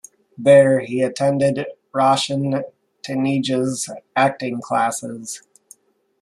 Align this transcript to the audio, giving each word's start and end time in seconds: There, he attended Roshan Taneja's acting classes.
There, 0.35 0.79
he 0.79 1.03
attended 1.03 1.63
Roshan 1.93 2.63
Taneja's 3.03 3.87
acting 4.15 4.59
classes. 4.59 5.43